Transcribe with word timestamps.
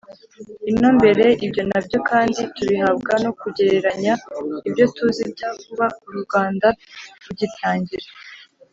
ino 0.71 0.89
mbere; 0.97 1.25
ibyo 1.45 1.61
nabyo 1.69 1.99
kandi, 2.09 2.39
tubihabwa 2.55 3.13
no 3.23 3.31
kugereranya 3.39 4.13
ibyo 4.67 4.85
tuzi 4.95 5.23
bya 5.33 5.49
vuba. 5.59 5.85
uru 6.05 6.17
rwanda 6.25 6.67
rugitangira 7.23 8.07